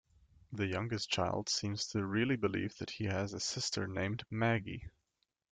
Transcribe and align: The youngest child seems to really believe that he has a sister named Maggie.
The 0.51 0.65
youngest 0.65 1.11
child 1.11 1.47
seems 1.47 1.85
to 1.89 2.03
really 2.03 2.35
believe 2.35 2.75
that 2.79 2.89
he 2.89 3.03
has 3.03 3.33
a 3.35 3.39
sister 3.39 3.85
named 3.85 4.23
Maggie. 4.31 4.89